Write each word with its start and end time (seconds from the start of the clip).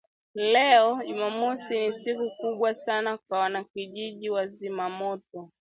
Leo 0.33 1.03
Jumamosi 1.07 1.73
ni 1.87 1.93
siku 1.93 2.31
kubwa 2.41 2.73
sana 2.73 3.17
kwa 3.17 3.39
wana 3.39 3.63
kijiji 3.63 4.29
wa 4.29 4.47
Zimamoto 4.47 5.49